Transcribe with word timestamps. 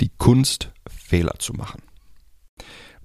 Die 0.00 0.10
Kunst, 0.18 0.72
Fehler 0.88 1.34
zu 1.38 1.52
machen. 1.52 1.82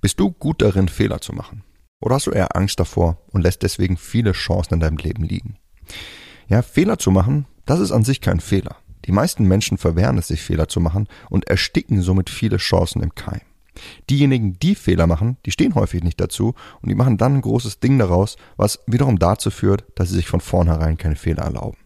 Bist 0.02 0.20
du 0.20 0.32
gut 0.32 0.62
darin, 0.62 0.88
Fehler 0.88 1.22
zu 1.22 1.34
machen? 1.34 1.64
Oder 2.02 2.16
hast 2.16 2.28
du 2.28 2.32
eher 2.32 2.56
Angst 2.56 2.80
davor 2.80 3.18
und 3.32 3.42
lässt 3.42 3.64
deswegen 3.64 3.98
viele 3.98 4.32
Chancen 4.32 4.76
in 4.76 4.80
deinem 4.80 4.98
Leben 4.98 5.24
liegen? 5.24 5.58
Ja, 6.48 6.62
Fehler 6.62 6.98
zu 6.98 7.12
machen, 7.12 7.46
das 7.66 7.80
ist 7.80 7.92
an 7.92 8.04
sich 8.04 8.22
kein 8.22 8.40
Fehler. 8.40 8.78
Die 9.06 9.12
meisten 9.12 9.46
Menschen 9.46 9.78
verwehren 9.78 10.18
es 10.18 10.28
sich, 10.28 10.42
Fehler 10.42 10.68
zu 10.68 10.80
machen 10.80 11.08
und 11.30 11.48
ersticken 11.48 12.02
somit 12.02 12.30
viele 12.30 12.58
Chancen 12.58 13.02
im 13.02 13.14
Keim. 13.16 13.42
Diejenigen, 14.10 14.58
die 14.60 14.76
Fehler 14.76 15.08
machen, 15.08 15.38
die 15.46 15.52
stehen 15.52 15.76
häufig 15.76 16.04
nicht 16.04 16.20
dazu 16.20 16.54
und 16.82 16.90
die 16.90 16.96
machen 16.96 17.18
dann 17.18 17.36
ein 17.36 17.42
großes 17.42 17.80
Ding 17.80 17.98
daraus, 18.00 18.38
was 18.58 18.80
wiederum 18.88 19.20
dazu 19.20 19.52
führt, 19.52 19.86
dass 19.96 20.10
sie 20.10 20.16
sich 20.16 20.28
von 20.28 20.42
vornherein 20.42 20.98
keine 20.98 21.16
Fehler 21.16 21.44
erlauben. 21.44 21.78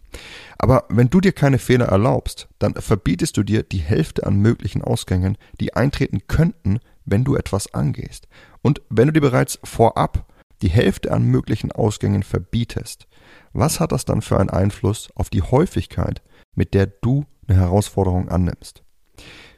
Aber 0.57 0.85
wenn 0.89 1.09
du 1.09 1.19
dir 1.19 1.31
keine 1.31 1.59
Fehler 1.59 1.85
erlaubst, 1.85 2.47
dann 2.59 2.73
verbietest 2.75 3.37
du 3.37 3.43
dir 3.43 3.63
die 3.63 3.79
Hälfte 3.79 4.25
an 4.25 4.37
möglichen 4.37 4.81
Ausgängen, 4.81 5.37
die 5.59 5.73
eintreten 5.73 6.27
könnten, 6.27 6.79
wenn 7.05 7.23
du 7.23 7.35
etwas 7.35 7.73
angehst. 7.73 8.27
Und 8.61 8.81
wenn 8.89 9.07
du 9.07 9.13
dir 9.13 9.21
bereits 9.21 9.59
vorab 9.63 10.25
die 10.61 10.69
Hälfte 10.69 11.11
an 11.11 11.23
möglichen 11.23 11.71
Ausgängen 11.71 12.23
verbietest, 12.23 13.07
was 13.51 13.79
hat 13.79 13.91
das 13.91 14.05
dann 14.05 14.21
für 14.21 14.39
einen 14.39 14.49
Einfluss 14.49 15.09
auf 15.15 15.29
die 15.29 15.41
Häufigkeit, 15.41 16.21
mit 16.55 16.73
der 16.73 16.87
du 16.87 17.25
eine 17.47 17.59
Herausforderung 17.59 18.29
annimmst? 18.29 18.83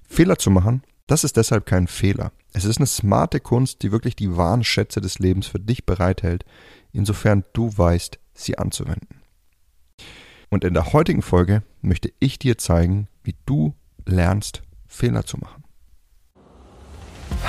Fehler 0.07 0.37
zu 0.37 0.49
machen, 0.49 0.83
das 1.07 1.23
ist 1.23 1.37
deshalb 1.37 1.65
kein 1.65 1.87
Fehler. 1.87 2.31
Es 2.53 2.65
ist 2.65 2.77
eine 2.77 2.87
smarte 2.87 3.39
Kunst, 3.39 3.83
die 3.83 3.91
wirklich 3.91 4.15
die 4.15 4.35
wahren 4.35 4.63
Schätze 4.63 5.01
des 5.01 5.19
Lebens 5.19 5.45
für 5.45 5.59
dich 5.59 5.85
bereithält, 5.85 6.45
insofern 6.93 7.43
du 7.53 7.77
weißt, 7.77 8.17
sie 8.33 8.57
anzuwenden. 8.57 9.24
Und 10.55 10.63
in 10.63 10.73
der 10.73 10.93
heutigen 10.93 11.21
Folge 11.21 11.63
möchte 11.81 12.13
ich 12.19 12.39
dir 12.39 12.57
zeigen, 12.57 13.09
wie 13.25 13.35
du 13.45 13.73
lernst, 14.05 14.61
Fehler 14.87 15.25
zu 15.25 15.37
machen. 15.37 15.65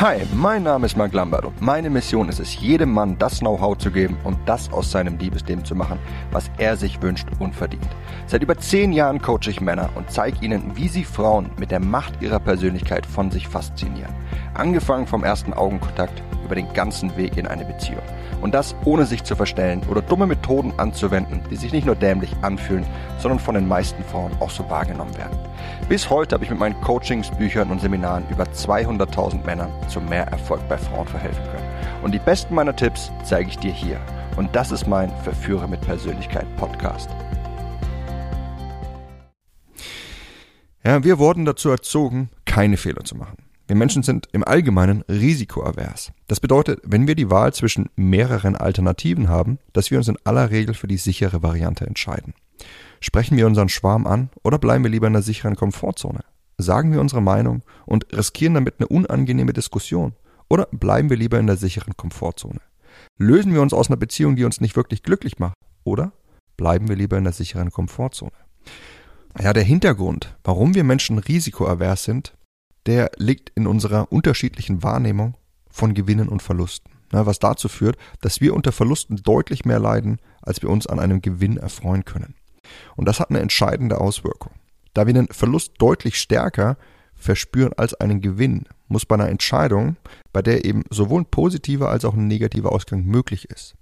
Hi, 0.00 0.22
mein 0.34 0.64
Name 0.64 0.86
ist 0.86 0.96
Mark 0.96 1.12
Lambert 1.12 1.44
und 1.44 1.62
meine 1.62 1.88
Mission 1.88 2.28
ist 2.28 2.40
es, 2.40 2.58
jedem 2.58 2.92
Mann 2.92 3.16
das 3.16 3.38
Know-how 3.38 3.78
zu 3.78 3.92
geben 3.92 4.16
und 4.24 4.36
das 4.44 4.72
aus 4.72 4.90
seinem 4.90 5.18
Liebesleben 5.18 5.64
zu 5.64 5.76
machen, 5.76 6.00
was 6.32 6.50
er 6.58 6.76
sich 6.76 7.00
wünscht 7.00 7.28
und 7.38 7.54
verdient. 7.54 7.88
Seit 8.26 8.42
über 8.42 8.58
zehn 8.58 8.92
Jahren 8.92 9.22
coache 9.22 9.50
ich 9.50 9.60
Männer 9.60 9.88
und 9.94 10.10
zeige 10.10 10.44
ihnen, 10.44 10.76
wie 10.76 10.88
sie 10.88 11.04
Frauen 11.04 11.48
mit 11.60 11.70
der 11.70 11.78
Macht 11.78 12.20
ihrer 12.20 12.40
Persönlichkeit 12.40 13.06
von 13.06 13.30
sich 13.30 13.46
faszinieren. 13.46 14.12
Angefangen 14.54 15.06
vom 15.06 15.22
ersten 15.22 15.52
Augenkontakt 15.52 16.24
über 16.46 16.54
den 16.54 16.72
ganzen 16.72 17.16
Weg 17.16 17.36
in 17.36 17.46
eine 17.46 17.64
Beziehung. 17.64 18.02
Und 18.40 18.54
das 18.54 18.74
ohne 18.84 19.04
sich 19.04 19.24
zu 19.24 19.36
verstellen 19.36 19.82
oder 19.90 20.00
dumme 20.00 20.26
Methoden 20.26 20.72
anzuwenden, 20.78 21.42
die 21.50 21.56
sich 21.56 21.72
nicht 21.72 21.86
nur 21.86 21.96
dämlich 21.96 22.32
anfühlen, 22.42 22.86
sondern 23.18 23.38
von 23.38 23.54
den 23.54 23.68
meisten 23.68 24.02
Frauen 24.04 24.32
auch 24.40 24.50
so 24.50 24.68
wahrgenommen 24.70 25.16
werden. 25.16 25.36
Bis 25.88 26.08
heute 26.08 26.34
habe 26.34 26.44
ich 26.44 26.50
mit 26.50 26.58
meinen 26.58 26.80
Coachings, 26.80 27.30
Büchern 27.30 27.70
und 27.70 27.80
Seminaren 27.80 28.24
über 28.30 28.44
200.000 28.44 29.44
Männern 29.44 29.70
zu 29.88 30.00
mehr 30.00 30.26
Erfolg 30.28 30.60
bei 30.68 30.78
Frauen 30.78 31.06
verhelfen 31.06 31.44
können. 31.44 31.66
Und 32.02 32.12
die 32.12 32.18
besten 32.18 32.54
meiner 32.54 32.76
Tipps 32.76 33.10
zeige 33.24 33.50
ich 33.50 33.58
dir 33.58 33.72
hier. 33.72 34.00
Und 34.36 34.54
das 34.54 34.70
ist 34.70 34.86
mein 34.86 35.10
Verführer 35.22 35.66
mit 35.66 35.80
Persönlichkeit 35.80 36.46
Podcast. 36.56 37.10
Ja, 40.84 41.02
wir 41.02 41.18
wurden 41.18 41.44
dazu 41.44 41.68
erzogen, 41.70 42.30
keine 42.44 42.76
Fehler 42.76 43.02
zu 43.02 43.16
machen. 43.16 43.45
Wir 43.68 43.74
Menschen 43.74 44.04
sind 44.04 44.28
im 44.32 44.44
Allgemeinen 44.44 45.02
risikoavers. 45.08 46.12
Das 46.28 46.38
bedeutet, 46.38 46.80
wenn 46.84 47.08
wir 47.08 47.16
die 47.16 47.30
Wahl 47.30 47.52
zwischen 47.52 47.88
mehreren 47.96 48.54
Alternativen 48.54 49.28
haben, 49.28 49.58
dass 49.72 49.90
wir 49.90 49.98
uns 49.98 50.06
in 50.06 50.18
aller 50.22 50.50
Regel 50.50 50.74
für 50.74 50.86
die 50.86 50.98
sichere 50.98 51.42
Variante 51.42 51.84
entscheiden. 51.84 52.34
Sprechen 53.00 53.36
wir 53.36 53.46
unseren 53.46 53.68
Schwarm 53.68 54.06
an 54.06 54.30
oder 54.44 54.58
bleiben 54.58 54.84
wir 54.84 54.90
lieber 54.90 55.08
in 55.08 55.14
der 55.14 55.22
sicheren 55.22 55.56
Komfortzone? 55.56 56.20
Sagen 56.58 56.92
wir 56.92 57.00
unsere 57.00 57.20
Meinung 57.20 57.62
und 57.86 58.06
riskieren 58.16 58.54
damit 58.54 58.76
eine 58.78 58.86
unangenehme 58.86 59.52
Diskussion? 59.52 60.12
Oder 60.48 60.68
bleiben 60.70 61.10
wir 61.10 61.16
lieber 61.16 61.40
in 61.40 61.48
der 61.48 61.56
sicheren 61.56 61.96
Komfortzone? 61.96 62.60
Lösen 63.18 63.52
wir 63.52 63.62
uns 63.62 63.74
aus 63.74 63.88
einer 63.88 63.96
Beziehung, 63.96 64.36
die 64.36 64.44
uns 64.44 64.60
nicht 64.60 64.76
wirklich 64.76 65.02
glücklich 65.02 65.40
macht? 65.40 65.54
Oder 65.82 66.12
bleiben 66.56 66.88
wir 66.88 66.96
lieber 66.96 67.18
in 67.18 67.24
der 67.24 67.32
sicheren 67.32 67.72
Komfortzone? 67.72 68.32
Ja, 69.38 69.52
der 69.52 69.64
Hintergrund, 69.64 70.36
warum 70.44 70.74
wir 70.74 70.84
Menschen 70.84 71.18
risikoavers 71.18 72.04
sind, 72.04 72.35
der 72.86 73.10
liegt 73.16 73.50
in 73.50 73.66
unserer 73.66 74.10
unterschiedlichen 74.12 74.82
Wahrnehmung 74.82 75.34
von 75.70 75.94
Gewinnen 75.94 76.28
und 76.28 76.42
Verlusten. 76.42 76.92
Was 77.10 77.38
dazu 77.38 77.68
führt, 77.68 77.96
dass 78.20 78.40
wir 78.40 78.54
unter 78.54 78.72
Verlusten 78.72 79.16
deutlich 79.16 79.64
mehr 79.64 79.78
leiden, 79.78 80.18
als 80.42 80.62
wir 80.62 80.70
uns 80.70 80.86
an 80.86 80.98
einem 80.98 81.22
Gewinn 81.22 81.56
erfreuen 81.56 82.04
können. 82.04 82.34
Und 82.96 83.06
das 83.06 83.20
hat 83.20 83.30
eine 83.30 83.40
entscheidende 83.40 84.00
Auswirkung. 84.00 84.52
Da 84.92 85.06
wir 85.06 85.14
den 85.14 85.28
Verlust 85.28 85.74
deutlich 85.78 86.18
stärker 86.18 86.76
verspüren 87.14 87.72
als 87.76 87.94
einen 87.94 88.20
Gewinn, 88.20 88.64
muss 88.88 89.06
bei 89.06 89.14
einer 89.14 89.28
Entscheidung, 89.28 89.96
bei 90.32 90.42
der 90.42 90.64
eben 90.64 90.84
sowohl 90.90 91.22
ein 91.22 91.30
positiver 91.30 91.90
als 91.90 92.04
auch 92.04 92.14
ein 92.14 92.26
negativer 92.26 92.72
Ausgang 92.72 93.04
möglich 93.04 93.50
ist, 93.50 93.74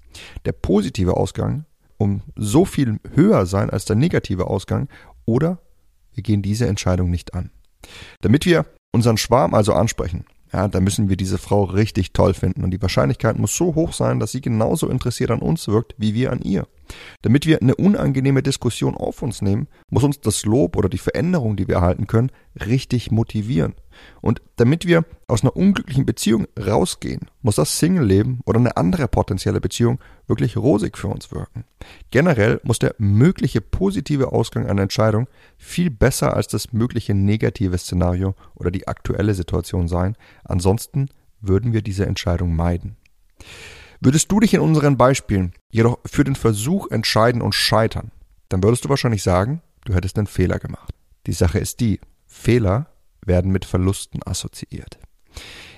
der 0.44 0.52
positive 0.52 1.16
Ausgang 1.16 1.64
um 1.96 2.22
so 2.36 2.64
viel 2.64 2.98
höher 3.14 3.46
sein 3.46 3.70
als 3.70 3.84
der 3.84 3.96
negative 3.96 4.48
Ausgang 4.48 4.88
oder 5.24 5.58
wir 6.12 6.22
gehen 6.22 6.42
diese 6.42 6.66
Entscheidung 6.66 7.10
nicht 7.10 7.34
an. 7.34 7.50
Damit 8.20 8.46
wir 8.46 8.66
unseren 8.94 9.16
Schwarm 9.16 9.54
also 9.54 9.72
ansprechen, 9.74 10.24
ja, 10.52 10.68
da 10.68 10.78
müssen 10.78 11.08
wir 11.08 11.16
diese 11.16 11.36
Frau 11.36 11.64
richtig 11.64 12.12
toll 12.12 12.32
finden 12.32 12.62
und 12.62 12.70
die 12.70 12.80
Wahrscheinlichkeit 12.80 13.36
muss 13.40 13.56
so 13.56 13.74
hoch 13.74 13.92
sein, 13.92 14.20
dass 14.20 14.30
sie 14.30 14.40
genauso 14.40 14.88
interessiert 14.88 15.32
an 15.32 15.40
uns 15.40 15.66
wirkt, 15.66 15.96
wie 15.98 16.14
wir 16.14 16.30
an 16.30 16.42
ihr. 16.42 16.68
Damit 17.22 17.44
wir 17.44 17.60
eine 17.60 17.74
unangenehme 17.74 18.40
Diskussion 18.40 18.94
auf 18.94 19.20
uns 19.22 19.42
nehmen, 19.42 19.66
muss 19.90 20.04
uns 20.04 20.20
das 20.20 20.44
Lob 20.44 20.76
oder 20.76 20.88
die 20.88 20.98
Veränderung, 20.98 21.56
die 21.56 21.66
wir 21.66 21.76
erhalten 21.76 22.06
können, 22.06 22.30
richtig 22.64 23.10
motivieren. 23.10 23.74
Und 24.20 24.40
damit 24.56 24.86
wir 24.86 25.04
aus 25.26 25.42
einer 25.42 25.56
unglücklichen 25.56 26.06
Beziehung 26.06 26.46
rausgehen, 26.58 27.28
muss 27.42 27.56
das 27.56 27.78
Single-Leben 27.78 28.40
oder 28.44 28.58
eine 28.58 28.76
andere 28.76 29.08
potenzielle 29.08 29.60
Beziehung 29.60 29.98
wirklich 30.26 30.56
rosig 30.56 30.96
für 30.96 31.08
uns 31.08 31.30
wirken. 31.32 31.64
Generell 32.10 32.60
muss 32.64 32.78
der 32.78 32.94
mögliche 32.98 33.60
positive 33.60 34.32
Ausgang 34.32 34.66
einer 34.66 34.82
Entscheidung 34.82 35.26
viel 35.58 35.90
besser 35.90 36.34
als 36.34 36.48
das 36.48 36.72
mögliche 36.72 37.14
negative 37.14 37.78
Szenario 37.78 38.34
oder 38.54 38.70
die 38.70 38.88
aktuelle 38.88 39.34
Situation 39.34 39.88
sein. 39.88 40.16
Ansonsten 40.44 41.08
würden 41.40 41.72
wir 41.72 41.82
diese 41.82 42.06
Entscheidung 42.06 42.54
meiden. 42.56 42.96
Würdest 44.00 44.30
du 44.30 44.40
dich 44.40 44.54
in 44.54 44.60
unseren 44.60 44.96
Beispielen 44.96 45.52
jedoch 45.70 45.98
für 46.04 46.24
den 46.24 46.34
Versuch 46.36 46.90
entscheiden 46.90 47.42
und 47.42 47.54
scheitern, 47.54 48.10
dann 48.48 48.62
würdest 48.62 48.84
du 48.84 48.88
wahrscheinlich 48.88 49.22
sagen, 49.22 49.62
du 49.84 49.94
hättest 49.94 50.18
einen 50.18 50.26
Fehler 50.26 50.58
gemacht. 50.58 50.94
Die 51.26 51.32
Sache 51.32 51.58
ist 51.58 51.80
die, 51.80 52.00
Fehler 52.26 52.88
werden 53.26 53.52
mit 53.52 53.64
Verlusten 53.64 54.20
assoziiert. 54.24 54.98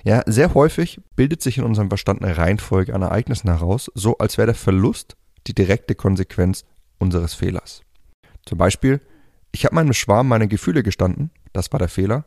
Ja, 0.03 0.23
sehr 0.25 0.53
häufig 0.53 1.01
bildet 1.15 1.41
sich 1.41 1.57
in 1.57 1.63
unserem 1.63 1.89
Verstand 1.89 2.23
eine 2.23 2.37
Reihenfolge 2.37 2.93
an 2.93 3.01
Ereignissen 3.01 3.49
heraus, 3.49 3.91
so 3.93 4.17
als 4.17 4.37
wäre 4.37 4.47
der 4.47 4.55
Verlust 4.55 5.17
die 5.47 5.55
direkte 5.55 5.95
Konsequenz 5.95 6.65
unseres 6.99 7.33
Fehlers. 7.33 7.81
Zum 8.45 8.57
Beispiel, 8.57 9.01
ich 9.51 9.65
habe 9.65 9.75
meinem 9.75 9.93
Schwarm 9.93 10.27
meine 10.27 10.47
Gefühle 10.47 10.83
gestanden, 10.83 11.31
das 11.53 11.71
war 11.71 11.79
der 11.79 11.89
Fehler, 11.89 12.25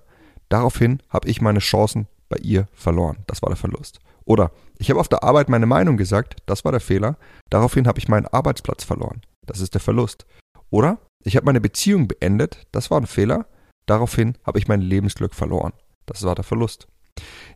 daraufhin 0.48 1.02
habe 1.08 1.28
ich 1.28 1.40
meine 1.40 1.60
Chancen 1.60 2.08
bei 2.28 2.36
ihr 2.38 2.68
verloren, 2.72 3.18
das 3.26 3.42
war 3.42 3.50
der 3.50 3.56
Verlust. 3.56 4.00
Oder 4.24 4.52
ich 4.78 4.90
habe 4.90 5.00
auf 5.00 5.08
der 5.08 5.22
Arbeit 5.24 5.48
meine 5.48 5.66
Meinung 5.66 5.96
gesagt, 5.96 6.36
das 6.46 6.64
war 6.64 6.72
der 6.72 6.80
Fehler, 6.80 7.16
daraufhin 7.48 7.86
habe 7.86 7.98
ich 7.98 8.08
meinen 8.08 8.26
Arbeitsplatz 8.26 8.84
verloren, 8.84 9.22
das 9.46 9.60
ist 9.60 9.74
der 9.74 9.80
Verlust. 9.80 10.26
Oder 10.70 10.98
ich 11.24 11.36
habe 11.36 11.46
meine 11.46 11.60
Beziehung 11.60 12.08
beendet, 12.08 12.66
das 12.72 12.90
war 12.90 13.00
ein 13.00 13.06
Fehler, 13.06 13.46
daraufhin 13.90 14.38
habe 14.44 14.58
ich 14.58 14.68
mein 14.68 14.80
Lebensglück 14.80 15.34
verloren, 15.34 15.72
das 16.06 16.22
war 16.22 16.34
der 16.34 16.44
Verlust. 16.44 16.88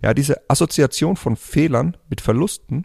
Ja, 0.02 0.14
diese 0.14 0.48
Assoziation 0.50 1.16
von 1.16 1.36
Fehlern 1.36 1.96
mit 2.08 2.20
Verlusten 2.20 2.84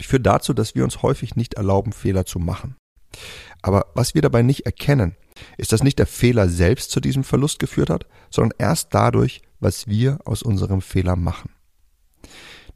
führt 0.00 0.26
dazu, 0.26 0.54
dass 0.54 0.74
wir 0.74 0.84
uns 0.84 1.02
häufig 1.02 1.36
nicht 1.36 1.54
erlauben, 1.54 1.92
Fehler 1.92 2.24
zu 2.24 2.38
machen. 2.38 2.76
Aber 3.60 3.86
was 3.94 4.14
wir 4.14 4.22
dabei 4.22 4.42
nicht 4.42 4.66
erkennen, 4.66 5.16
ist, 5.56 5.72
dass 5.72 5.82
nicht 5.82 5.98
der 5.98 6.06
Fehler 6.06 6.48
selbst 6.48 6.90
zu 6.90 7.00
diesem 7.00 7.24
Verlust 7.24 7.58
geführt 7.58 7.90
hat, 7.90 8.06
sondern 8.30 8.56
erst 8.58 8.94
dadurch, 8.94 9.42
was 9.60 9.86
wir 9.86 10.18
aus 10.24 10.42
unserem 10.42 10.80
Fehler 10.80 11.16
machen. 11.16 11.50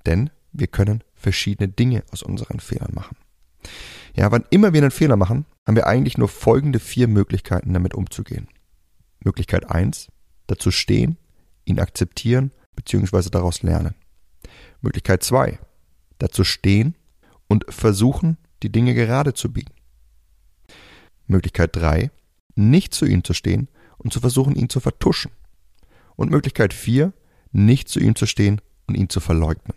Denn 0.04 0.30
wir 0.52 0.66
können 0.68 1.02
verschiedene 1.14 1.68
Dinge 1.68 2.04
aus 2.12 2.22
unseren 2.22 2.60
Fehlern 2.60 2.92
machen. 2.94 3.16
Ja, 4.14 4.30
wann 4.30 4.44
immer 4.50 4.72
wir 4.72 4.82
einen 4.82 4.90
Fehler 4.90 5.16
machen, 5.16 5.44
haben 5.66 5.76
wir 5.76 5.86
eigentlich 5.86 6.16
nur 6.16 6.28
folgende 6.28 6.78
vier 6.78 7.08
Möglichkeiten, 7.08 7.74
damit 7.74 7.94
umzugehen. 7.94 8.48
Möglichkeit 9.26 9.68
eins: 9.68 10.08
dazu 10.46 10.70
stehen, 10.70 11.18
ihn 11.64 11.80
akzeptieren 11.80 12.52
bzw. 12.76 13.28
daraus 13.28 13.62
lernen. 13.62 13.94
Möglichkeit 14.80 15.22
zwei: 15.24 15.58
dazu 16.18 16.44
stehen 16.44 16.94
und 17.48 17.64
versuchen, 17.68 18.38
die 18.62 18.70
Dinge 18.70 18.94
gerade 18.94 19.34
zu 19.34 19.52
biegen. 19.52 19.74
Möglichkeit 21.26 21.74
drei: 21.74 22.10
nicht 22.54 22.94
zu 22.94 23.04
ihm 23.04 23.24
zu 23.24 23.34
stehen 23.34 23.68
und 23.98 24.12
zu 24.12 24.20
versuchen, 24.20 24.54
ihn 24.54 24.68
zu 24.68 24.80
vertuschen. 24.80 25.32
Und 26.14 26.30
Möglichkeit 26.30 26.72
vier: 26.72 27.12
nicht 27.50 27.88
zu 27.88 27.98
ihm 27.98 28.14
zu 28.14 28.26
stehen 28.26 28.60
und 28.86 28.94
ihn 28.94 29.08
zu 29.08 29.18
verleugnen. 29.20 29.76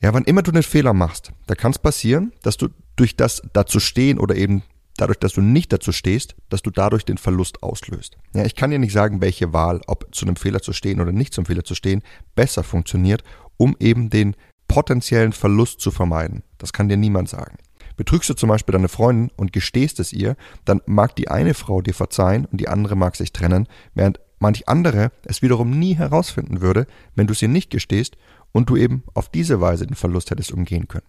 Ja, 0.00 0.12
wann 0.14 0.24
immer 0.24 0.42
du 0.42 0.50
einen 0.50 0.62
Fehler 0.62 0.94
machst, 0.94 1.32
da 1.46 1.54
kann 1.54 1.72
es 1.72 1.78
passieren, 1.78 2.32
dass 2.42 2.56
du 2.56 2.68
durch 2.96 3.16
das 3.16 3.42
dazu 3.52 3.80
stehen 3.80 4.18
oder 4.18 4.36
eben 4.36 4.62
dadurch, 4.96 5.18
dass 5.18 5.32
du 5.32 5.40
nicht 5.40 5.72
dazu 5.72 5.92
stehst, 5.92 6.36
dass 6.48 6.62
du 6.62 6.70
dadurch 6.70 7.04
den 7.04 7.18
Verlust 7.18 7.62
auslöst. 7.62 8.16
Ja, 8.34 8.44
ich 8.44 8.54
kann 8.54 8.70
dir 8.70 8.78
nicht 8.78 8.92
sagen, 8.92 9.20
welche 9.20 9.52
Wahl, 9.52 9.80
ob 9.86 10.14
zu 10.14 10.26
einem 10.26 10.36
Fehler 10.36 10.62
zu 10.62 10.72
stehen 10.72 11.00
oder 11.00 11.12
nicht 11.12 11.34
zum 11.34 11.46
Fehler 11.46 11.64
zu 11.64 11.74
stehen, 11.74 12.02
besser 12.34 12.62
funktioniert, 12.62 13.24
um 13.56 13.76
eben 13.80 14.10
den 14.10 14.36
potenziellen 14.68 15.32
Verlust 15.32 15.80
zu 15.80 15.90
vermeiden. 15.90 16.42
Das 16.58 16.72
kann 16.72 16.88
dir 16.88 16.96
niemand 16.96 17.28
sagen. 17.28 17.56
Betrügst 17.96 18.28
du 18.28 18.34
zum 18.34 18.48
Beispiel 18.48 18.72
deine 18.72 18.88
Freundin 18.88 19.30
und 19.36 19.52
gestehst 19.52 20.00
es 20.00 20.12
ihr, 20.12 20.36
dann 20.64 20.80
mag 20.86 21.14
die 21.14 21.28
eine 21.28 21.54
Frau 21.54 21.80
dir 21.80 21.94
verzeihen 21.94 22.44
und 22.46 22.60
die 22.60 22.68
andere 22.68 22.96
mag 22.96 23.14
sich 23.14 23.32
trennen, 23.32 23.68
während 23.94 24.18
manch 24.40 24.68
andere 24.68 25.12
es 25.24 25.42
wiederum 25.42 25.78
nie 25.78 25.94
herausfinden 25.94 26.60
würde, 26.60 26.86
wenn 27.14 27.26
du 27.26 27.32
es 27.32 27.42
ihr 27.42 27.48
nicht 27.48 27.70
gestehst 27.70 28.16
und 28.52 28.68
du 28.68 28.76
eben 28.76 29.04
auf 29.14 29.28
diese 29.28 29.60
Weise 29.60 29.86
den 29.86 29.96
Verlust 29.96 30.30
hättest 30.30 30.52
umgehen 30.52 30.88
können. 30.88 31.06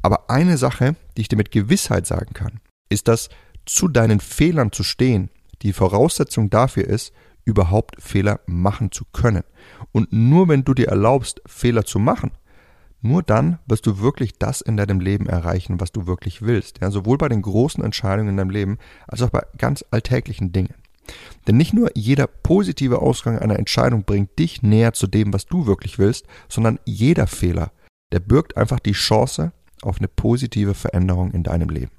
Aber 0.00 0.30
eine 0.30 0.56
Sache, 0.56 0.96
die 1.16 1.22
ich 1.22 1.28
dir 1.28 1.36
mit 1.36 1.50
Gewissheit 1.50 2.06
sagen 2.06 2.34
kann, 2.34 2.60
ist, 2.92 3.08
dass 3.08 3.28
zu 3.66 3.88
deinen 3.88 4.20
Fehlern 4.20 4.72
zu 4.72 4.82
stehen, 4.82 5.30
die 5.62 5.72
Voraussetzung 5.72 6.50
dafür 6.50 6.84
ist, 6.84 7.12
überhaupt 7.44 8.00
Fehler 8.00 8.40
machen 8.46 8.92
zu 8.92 9.04
können. 9.12 9.44
Und 9.92 10.12
nur 10.12 10.48
wenn 10.48 10.64
du 10.64 10.74
dir 10.74 10.88
erlaubst, 10.88 11.40
Fehler 11.46 11.84
zu 11.84 11.98
machen, 11.98 12.32
nur 13.00 13.22
dann 13.22 13.58
wirst 13.66 13.86
du 13.86 13.98
wirklich 13.98 14.38
das 14.38 14.60
in 14.60 14.76
deinem 14.76 15.00
Leben 15.00 15.26
erreichen, 15.26 15.80
was 15.80 15.90
du 15.90 16.06
wirklich 16.06 16.42
willst. 16.42 16.78
Ja, 16.80 16.90
sowohl 16.90 17.18
bei 17.18 17.28
den 17.28 17.42
großen 17.42 17.82
Entscheidungen 17.82 18.30
in 18.30 18.36
deinem 18.36 18.50
Leben 18.50 18.78
als 19.08 19.22
auch 19.22 19.30
bei 19.30 19.42
ganz 19.58 19.84
alltäglichen 19.90 20.52
Dingen. 20.52 20.74
Denn 21.48 21.56
nicht 21.56 21.72
nur 21.72 21.90
jeder 21.94 22.28
positive 22.28 23.00
Ausgang 23.00 23.38
einer 23.38 23.58
Entscheidung 23.58 24.04
bringt 24.04 24.38
dich 24.38 24.62
näher 24.62 24.92
zu 24.92 25.08
dem, 25.08 25.32
was 25.32 25.46
du 25.46 25.66
wirklich 25.66 25.98
willst, 25.98 26.26
sondern 26.48 26.78
jeder 26.84 27.26
Fehler, 27.26 27.72
der 28.12 28.20
birgt 28.20 28.56
einfach 28.56 28.78
die 28.78 28.92
Chance 28.92 29.52
auf 29.82 29.98
eine 29.98 30.06
positive 30.06 30.74
Veränderung 30.74 31.32
in 31.32 31.42
deinem 31.42 31.70
Leben. 31.70 31.90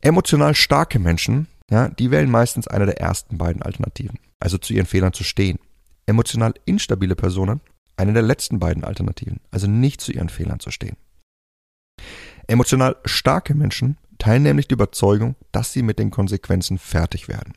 Emotional 0.00 0.54
starke 0.54 0.98
Menschen, 0.98 1.48
ja, 1.70 1.88
die 1.88 2.10
wählen 2.10 2.30
meistens 2.30 2.68
eine 2.68 2.86
der 2.86 3.00
ersten 3.00 3.36
beiden 3.38 3.62
Alternativen, 3.62 4.18
also 4.40 4.58
zu 4.58 4.72
ihren 4.72 4.86
Fehlern 4.86 5.12
zu 5.12 5.24
stehen. 5.24 5.58
Emotional 6.06 6.54
instabile 6.64 7.16
Personen 7.16 7.60
eine 7.96 8.12
der 8.12 8.22
letzten 8.22 8.60
beiden 8.60 8.84
Alternativen, 8.84 9.40
also 9.50 9.66
nicht 9.66 10.00
zu 10.00 10.12
ihren 10.12 10.28
Fehlern 10.28 10.60
zu 10.60 10.70
stehen. 10.70 10.96
Emotional 12.46 12.96
starke 13.04 13.54
Menschen 13.54 13.98
teilen 14.18 14.44
nämlich 14.44 14.68
die 14.68 14.74
Überzeugung, 14.74 15.34
dass 15.52 15.72
sie 15.72 15.82
mit 15.82 15.98
den 15.98 16.10
Konsequenzen 16.10 16.78
fertig 16.78 17.28
werden, 17.28 17.54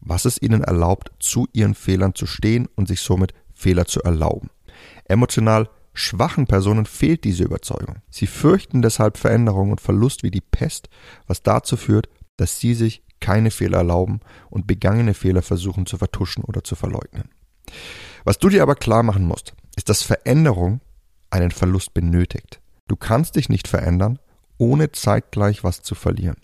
was 0.00 0.24
es 0.24 0.40
ihnen 0.40 0.64
erlaubt, 0.64 1.12
zu 1.20 1.46
ihren 1.52 1.74
Fehlern 1.74 2.14
zu 2.14 2.26
stehen 2.26 2.68
und 2.74 2.88
sich 2.88 3.00
somit 3.00 3.34
Fehler 3.54 3.86
zu 3.86 4.02
erlauben. 4.02 4.50
Emotional 5.04 5.68
Schwachen 5.94 6.46
Personen 6.46 6.86
fehlt 6.86 7.24
diese 7.24 7.44
Überzeugung. 7.44 7.96
Sie 8.08 8.26
fürchten 8.26 8.82
deshalb 8.82 9.18
Veränderung 9.18 9.70
und 9.70 9.80
Verlust 9.80 10.22
wie 10.22 10.30
die 10.30 10.40
Pest, 10.40 10.88
was 11.26 11.42
dazu 11.42 11.76
führt, 11.76 12.08
dass 12.36 12.58
sie 12.58 12.74
sich 12.74 13.02
keine 13.20 13.50
Fehler 13.50 13.78
erlauben 13.78 14.20
und 14.50 14.66
begangene 14.66 15.14
Fehler 15.14 15.42
versuchen 15.42 15.86
zu 15.86 15.98
vertuschen 15.98 16.44
oder 16.44 16.64
zu 16.64 16.74
verleugnen. 16.74 17.30
Was 18.24 18.38
du 18.38 18.48
dir 18.48 18.62
aber 18.62 18.74
klar 18.74 19.02
machen 19.02 19.24
musst, 19.24 19.54
ist, 19.76 19.88
dass 19.88 20.02
Veränderung 20.02 20.80
einen 21.30 21.50
Verlust 21.50 21.94
benötigt. 21.94 22.60
Du 22.88 22.96
kannst 22.96 23.36
dich 23.36 23.48
nicht 23.48 23.68
verändern, 23.68 24.18
ohne 24.58 24.92
zeitgleich 24.92 25.64
was 25.64 25.82
zu 25.82 25.94
verlieren. 25.94 26.36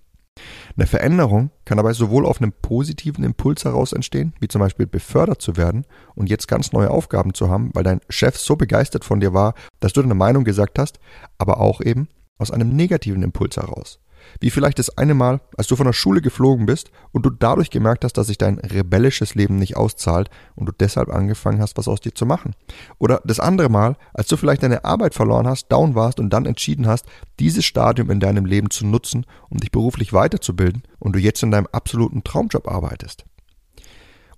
Eine 0.76 0.86
Veränderung 0.86 1.50
kann 1.64 1.76
dabei 1.76 1.92
sowohl 1.92 2.26
auf 2.26 2.40
einem 2.40 2.52
positiven 2.52 3.24
Impuls 3.24 3.64
heraus 3.64 3.92
entstehen, 3.92 4.34
wie 4.40 4.48
zum 4.48 4.60
Beispiel 4.60 4.86
befördert 4.86 5.42
zu 5.42 5.56
werden 5.56 5.84
und 6.14 6.30
jetzt 6.30 6.48
ganz 6.48 6.72
neue 6.72 6.90
Aufgaben 6.90 7.34
zu 7.34 7.48
haben, 7.48 7.70
weil 7.74 7.84
dein 7.84 8.00
Chef 8.08 8.38
so 8.38 8.56
begeistert 8.56 9.04
von 9.04 9.20
dir 9.20 9.34
war, 9.34 9.54
dass 9.80 9.92
du 9.92 10.02
deine 10.02 10.14
Meinung 10.14 10.44
gesagt 10.44 10.78
hast, 10.78 10.98
aber 11.38 11.60
auch 11.60 11.80
eben 11.80 12.08
aus 12.38 12.50
einem 12.50 12.68
negativen 12.74 13.22
Impuls 13.22 13.56
heraus. 13.56 14.00
Wie 14.40 14.50
vielleicht 14.50 14.78
das 14.78 14.96
eine 14.96 15.14
Mal, 15.14 15.40
als 15.56 15.66
du 15.66 15.76
von 15.76 15.86
der 15.86 15.92
Schule 15.92 16.20
geflogen 16.20 16.66
bist 16.66 16.90
und 17.12 17.24
du 17.24 17.30
dadurch 17.30 17.70
gemerkt 17.70 18.04
hast, 18.04 18.14
dass 18.14 18.28
sich 18.28 18.38
dein 18.38 18.58
rebellisches 18.58 19.34
Leben 19.34 19.56
nicht 19.56 19.76
auszahlt 19.76 20.30
und 20.54 20.66
du 20.66 20.72
deshalb 20.72 21.08
angefangen 21.08 21.60
hast, 21.60 21.76
was 21.76 21.88
aus 21.88 22.00
dir 22.00 22.14
zu 22.14 22.26
machen. 22.26 22.54
Oder 22.98 23.20
das 23.24 23.40
andere 23.40 23.68
Mal, 23.68 23.96
als 24.14 24.28
du 24.28 24.36
vielleicht 24.36 24.62
deine 24.62 24.84
Arbeit 24.84 25.14
verloren 25.14 25.46
hast, 25.46 25.68
down 25.68 25.94
warst 25.94 26.20
und 26.20 26.30
dann 26.30 26.46
entschieden 26.46 26.86
hast, 26.86 27.06
dieses 27.38 27.64
Stadium 27.64 28.10
in 28.10 28.20
deinem 28.20 28.44
Leben 28.44 28.70
zu 28.70 28.86
nutzen, 28.86 29.26
um 29.50 29.58
dich 29.58 29.70
beruflich 29.70 30.12
weiterzubilden 30.12 30.82
und 30.98 31.14
du 31.14 31.18
jetzt 31.18 31.42
in 31.42 31.50
deinem 31.50 31.68
absoluten 31.72 32.24
Traumjob 32.24 32.68
arbeitest. 32.68 33.24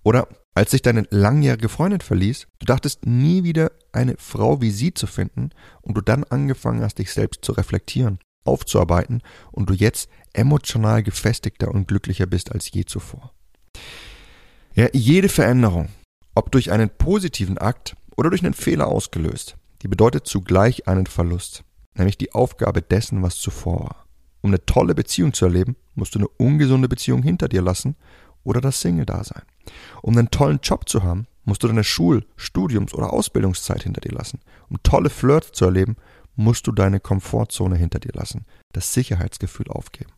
Oder 0.02 0.28
als 0.54 0.72
sich 0.72 0.82
deine 0.82 1.06
langjährige 1.10 1.68
Freundin 1.68 2.00
verließ, 2.00 2.46
du 2.58 2.66
dachtest 2.66 3.06
nie 3.06 3.44
wieder 3.44 3.70
eine 3.92 4.16
Frau 4.18 4.60
wie 4.60 4.70
sie 4.70 4.92
zu 4.92 5.06
finden 5.06 5.50
und 5.82 5.96
du 5.96 6.00
dann 6.00 6.24
angefangen 6.24 6.82
hast, 6.82 6.98
dich 6.98 7.12
selbst 7.12 7.44
zu 7.44 7.52
reflektieren 7.52 8.18
aufzuarbeiten 8.44 9.22
und 9.52 9.70
du 9.70 9.74
jetzt 9.74 10.08
emotional 10.32 11.02
gefestigter 11.02 11.68
und 11.68 11.88
glücklicher 11.88 12.26
bist 12.26 12.52
als 12.52 12.70
je 12.70 12.84
zuvor. 12.84 13.32
Ja, 14.74 14.88
jede 14.92 15.28
Veränderung, 15.28 15.88
ob 16.34 16.52
durch 16.52 16.70
einen 16.70 16.90
positiven 16.90 17.58
Akt 17.58 17.96
oder 18.16 18.30
durch 18.30 18.44
einen 18.44 18.54
Fehler 18.54 18.86
ausgelöst, 18.86 19.56
die 19.82 19.88
bedeutet 19.88 20.26
zugleich 20.26 20.86
einen 20.86 21.06
Verlust, 21.06 21.64
nämlich 21.94 22.18
die 22.18 22.32
Aufgabe 22.32 22.82
dessen, 22.82 23.22
was 23.22 23.36
zuvor 23.36 23.80
war. 23.80 24.06
Um 24.42 24.50
eine 24.50 24.64
tolle 24.64 24.94
Beziehung 24.94 25.32
zu 25.32 25.44
erleben, 25.44 25.76
musst 25.94 26.14
du 26.14 26.18
eine 26.18 26.28
ungesunde 26.28 26.88
Beziehung 26.88 27.22
hinter 27.22 27.48
dir 27.48 27.62
lassen 27.62 27.96
oder 28.42 28.60
das 28.60 28.80
Single-Dasein. 28.80 29.42
Um 30.02 30.16
einen 30.16 30.30
tollen 30.30 30.60
Job 30.62 30.88
zu 30.88 31.02
haben, 31.02 31.26
musst 31.44 31.62
du 31.62 31.66
deine 31.66 31.84
Schul-, 31.84 32.24
Studiums- 32.36 32.94
oder 32.94 33.12
Ausbildungszeit 33.12 33.82
hinter 33.82 34.00
dir 34.00 34.12
lassen. 34.12 34.40
Um 34.68 34.82
tolle 34.82 35.10
Flirts 35.10 35.52
zu 35.52 35.64
erleben, 35.64 35.96
musst 36.36 36.66
du 36.66 36.72
deine 36.72 37.00
Komfortzone 37.00 37.76
hinter 37.76 37.98
dir 37.98 38.12
lassen, 38.12 38.46
das 38.72 38.92
Sicherheitsgefühl 38.92 39.68
aufgeben. 39.68 40.10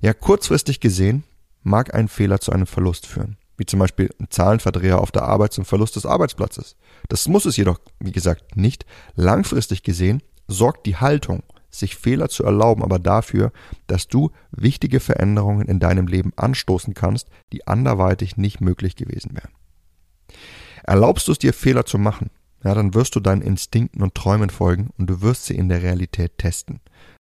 Ja, 0.00 0.14
kurzfristig 0.14 0.80
gesehen 0.80 1.24
mag 1.62 1.94
ein 1.94 2.08
Fehler 2.08 2.40
zu 2.40 2.52
einem 2.52 2.66
Verlust 2.66 3.06
führen, 3.06 3.36
wie 3.56 3.66
zum 3.66 3.80
Beispiel 3.80 4.10
ein 4.20 4.30
Zahlenverdreher 4.30 5.00
auf 5.00 5.10
der 5.10 5.22
Arbeit 5.22 5.52
zum 5.52 5.64
Verlust 5.64 5.96
des 5.96 6.06
Arbeitsplatzes. 6.06 6.76
Das 7.08 7.28
muss 7.28 7.44
es 7.44 7.56
jedoch, 7.56 7.80
wie 7.98 8.12
gesagt, 8.12 8.56
nicht. 8.56 8.86
Langfristig 9.14 9.82
gesehen 9.82 10.22
sorgt 10.46 10.86
die 10.86 10.96
Haltung, 10.96 11.42
sich 11.70 11.96
Fehler 11.96 12.28
zu 12.28 12.44
erlauben, 12.44 12.82
aber 12.82 12.98
dafür, 12.98 13.52
dass 13.86 14.08
du 14.08 14.30
wichtige 14.50 15.00
Veränderungen 15.00 15.66
in 15.68 15.80
deinem 15.80 16.06
Leben 16.06 16.32
anstoßen 16.36 16.94
kannst, 16.94 17.28
die 17.52 17.66
anderweitig 17.66 18.36
nicht 18.36 18.60
möglich 18.60 18.96
gewesen 18.96 19.34
wären. 19.34 19.50
Erlaubst 20.84 21.28
du 21.28 21.32
es 21.32 21.38
dir, 21.38 21.52
Fehler 21.52 21.84
zu 21.84 21.98
machen, 21.98 22.30
ja, 22.64 22.74
dann 22.74 22.94
wirst 22.94 23.14
du 23.14 23.20
deinen 23.20 23.42
Instinkten 23.42 24.02
und 24.02 24.14
Träumen 24.14 24.50
folgen 24.50 24.90
und 24.98 25.08
du 25.08 25.22
wirst 25.22 25.46
sie 25.46 25.56
in 25.56 25.68
der 25.68 25.82
Realität 25.82 26.38
testen. 26.38 26.80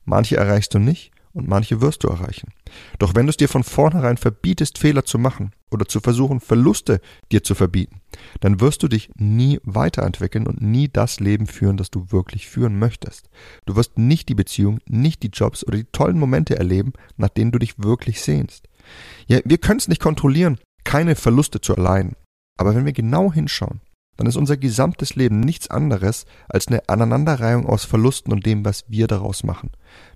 Manche 0.05 0.37
erreichst 0.37 0.75
du 0.75 0.79
nicht 0.79 1.13
und 1.33 1.49
manche 1.49 1.81
wirst 1.81 2.05
du 2.05 2.09
erreichen. 2.09 2.53
Doch 2.99 3.15
wenn 3.15 3.27
du 3.27 3.31
es 3.31 3.37
dir 3.37 3.49
von 3.49 3.63
vornherein 3.63 4.17
verbietest, 4.17 4.79
Fehler 4.79 5.05
zu 5.05 5.19
machen 5.19 5.53
oder 5.71 5.87
zu 5.87 6.01
versuchen, 6.01 6.41
Verluste 6.41 7.01
dir 7.31 7.43
zu 7.45 7.55
verbieten, 7.55 8.01
dann 8.41 8.61
wirst 8.61 8.83
du 8.83 8.89
dich 8.89 9.11
nie 9.17 9.61
weiterentwickeln 9.63 10.47
und 10.47 10.61
nie 10.61 10.89
das 10.89 11.21
Leben 11.21 11.47
führen, 11.47 11.77
das 11.77 11.91
du 11.91 12.11
wirklich 12.11 12.49
führen 12.49 12.79
möchtest. 12.79 13.31
Du 13.67 13.77
wirst 13.77 13.99
nicht 13.99 14.29
die 14.29 14.35
Beziehung, 14.35 14.81
nicht 14.87 15.23
die 15.23 15.29
Jobs 15.29 15.65
oder 15.65 15.79
die 15.79 15.85
tollen 15.85 16.19
Momente 16.19 16.57
erleben, 16.57 16.93
nach 17.17 17.29
denen 17.29 17.53
du 17.53 17.59
dich 17.59 17.75
wirklich 17.79 18.21
sehnst. 18.21 18.69
Ja, 19.27 19.39
wir 19.45 19.59
können 19.59 19.79
es 19.79 19.89
nicht 19.89 20.03
kontrollieren, 20.03 20.59
keine 20.85 21.15
Verluste 21.15 21.61
zu 21.61 21.75
erleiden. 21.75 22.17
Aber 22.57 22.75
wenn 22.75 22.85
wir 22.85 22.93
genau 22.93 23.33
hinschauen, 23.33 23.81
dann 24.21 24.27
ist 24.27 24.37
unser 24.37 24.59
gesamtes 24.59 25.15
Leben 25.15 25.41
nichts 25.41 25.71
anderes 25.71 26.27
als 26.47 26.69
eine 26.69 26.87
Aneinanderreihung 26.91 27.65
aus 27.65 27.87
Verlusten 27.87 28.35
und 28.35 28.45
dem, 28.45 28.67
was 28.67 28.85
wir 28.87 29.07
daraus 29.07 29.45
machen. 29.45 29.71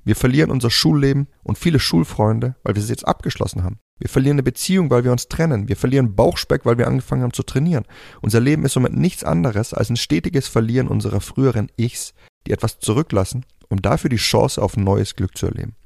Wir 0.04 0.14
verlieren 0.14 0.50
unser 0.50 0.68
Schulleben 0.68 1.26
und 1.42 1.56
viele 1.56 1.80
Schulfreunde, 1.80 2.54
weil 2.64 2.74
wir 2.74 2.82
es 2.82 2.90
jetzt 2.90 3.08
abgeschlossen 3.08 3.62
haben. 3.62 3.78
Wir 3.98 4.10
verlieren 4.10 4.34
eine 4.34 4.42
Beziehung, 4.42 4.90
weil 4.90 5.04
wir 5.04 5.12
uns 5.12 5.28
trennen. 5.28 5.68
Wir 5.68 5.76
verlieren 5.76 6.14
Bauchspeck, 6.14 6.66
weil 6.66 6.76
wir 6.76 6.86
angefangen 6.86 7.22
haben 7.22 7.32
zu 7.32 7.44
trainieren. 7.44 7.86
Unser 8.20 8.40
Leben 8.40 8.66
ist 8.66 8.74
somit 8.74 8.92
nichts 8.92 9.24
anderes 9.24 9.72
als 9.72 9.88
ein 9.88 9.96
stetiges 9.96 10.48
Verlieren 10.48 10.88
unserer 10.88 11.22
früheren 11.22 11.72
Ichs, 11.78 12.12
die 12.46 12.52
etwas 12.52 12.80
zurücklassen, 12.80 13.46
um 13.70 13.80
dafür 13.80 14.10
die 14.10 14.16
Chance 14.16 14.60
auf 14.60 14.76
neues 14.76 15.16
Glück 15.16 15.38
zu 15.38 15.46
erleben. 15.46 15.76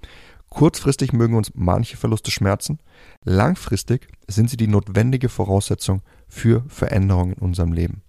Kurzfristig 0.49 1.13
mögen 1.13 1.37
uns 1.37 1.53
manche 1.55 1.97
Verluste 1.97 2.33
schmerzen, 2.33 2.81
langfristig 3.25 4.09
sind 4.27 4.51
sie 4.51 4.57
die 4.57 4.67
notwendige 4.67 5.29
Voraussetzung 5.29 6.03
für 6.27 6.65
Veränderungen 6.67 7.35
in 7.35 7.43
unserem 7.43 7.73
Leben. 7.73 8.03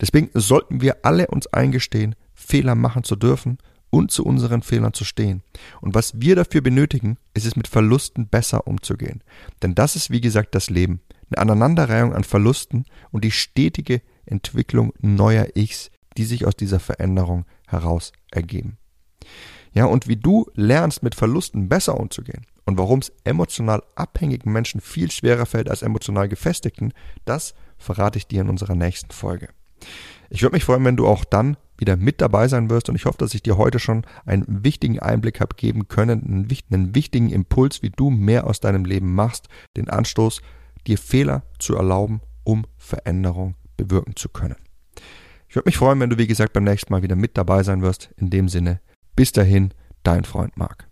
Deswegen 0.00 0.30
sollten 0.34 0.80
wir 0.80 1.04
alle 1.04 1.28
uns 1.28 1.46
eingestehen, 1.48 2.14
Fehler 2.34 2.74
machen 2.74 3.04
zu 3.04 3.16
dürfen 3.16 3.58
und 3.90 4.10
zu 4.10 4.24
unseren 4.24 4.62
Fehlern 4.62 4.92
zu 4.92 5.04
stehen. 5.04 5.42
Und 5.80 5.94
was 5.94 6.20
wir 6.20 6.36
dafür 6.36 6.60
benötigen, 6.60 7.18
ist 7.34 7.46
es 7.46 7.56
mit 7.56 7.68
Verlusten 7.68 8.28
besser 8.28 8.66
umzugehen. 8.66 9.22
Denn 9.62 9.74
das 9.74 9.96
ist, 9.96 10.10
wie 10.10 10.20
gesagt, 10.20 10.54
das 10.54 10.70
Leben. 10.70 11.00
Eine 11.30 11.52
Aneinanderreihung 11.52 12.14
an 12.14 12.24
Verlusten 12.24 12.84
und 13.10 13.24
die 13.24 13.30
stetige 13.30 14.02
Entwicklung 14.26 14.92
neuer 15.00 15.48
Ichs, 15.54 15.90
die 16.16 16.24
sich 16.24 16.46
aus 16.46 16.56
dieser 16.56 16.80
Veränderung 16.80 17.46
heraus 17.66 18.12
ergeben. 18.30 18.78
Ja, 19.72 19.86
und 19.86 20.08
wie 20.08 20.16
du 20.16 20.46
lernst, 20.54 21.02
mit 21.02 21.14
Verlusten 21.14 21.68
besser 21.68 21.98
umzugehen 21.98 22.46
und 22.66 22.78
warum 22.78 22.98
es 22.98 23.12
emotional 23.24 23.82
abhängigen 23.94 24.52
Menschen 24.52 24.80
viel 24.80 25.10
schwerer 25.10 25.46
fällt 25.46 25.70
als 25.70 25.82
emotional 25.82 26.28
gefestigten, 26.28 26.92
das 27.24 27.54
verrate 27.78 28.18
ich 28.18 28.26
dir 28.26 28.42
in 28.42 28.50
unserer 28.50 28.74
nächsten 28.74 29.12
Folge. 29.12 29.48
Ich 30.28 30.42
würde 30.42 30.56
mich 30.56 30.64
freuen, 30.64 30.84
wenn 30.84 30.96
du 30.96 31.06
auch 31.06 31.24
dann 31.24 31.56
wieder 31.78 31.96
mit 31.96 32.20
dabei 32.20 32.48
sein 32.48 32.70
wirst. 32.70 32.88
Und 32.88 32.96
ich 32.96 33.04
hoffe, 33.04 33.18
dass 33.18 33.34
ich 33.34 33.42
dir 33.42 33.56
heute 33.56 33.78
schon 33.78 34.04
einen 34.24 34.44
wichtigen 34.64 34.98
Einblick 34.98 35.40
habe 35.40 35.54
geben 35.56 35.88
können, 35.88 36.48
einen, 36.70 36.94
wichtigen 36.94 37.30
Impuls, 37.30 37.82
wie 37.82 37.90
du 37.90 38.10
mehr 38.10 38.46
aus 38.46 38.60
deinem 38.60 38.84
Leben 38.84 39.14
machst, 39.14 39.48
den 39.76 39.88
Anstoß, 39.88 40.40
dir 40.86 40.98
Fehler 40.98 41.42
zu 41.58 41.76
erlauben, 41.76 42.20
um 42.44 42.66
Veränderung 42.76 43.54
bewirken 43.76 44.16
zu 44.16 44.28
können. 44.28 44.56
Ich 45.48 45.54
würde 45.54 45.68
mich 45.68 45.76
freuen, 45.76 46.00
wenn 46.00 46.10
du, 46.10 46.18
wie 46.18 46.26
gesagt, 46.26 46.52
beim 46.52 46.64
nächsten 46.64 46.92
Mal 46.92 47.02
wieder 47.02 47.16
mit 47.16 47.36
dabei 47.36 47.62
sein 47.62 47.82
wirst. 47.82 48.10
In 48.16 48.30
dem 48.30 48.48
Sinne, 48.48 48.80
bis 49.14 49.32
dahin, 49.32 49.72
dein 50.02 50.24
Freund 50.24 50.56
Marc. 50.56 50.85